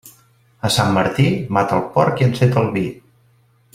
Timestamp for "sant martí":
0.75-1.25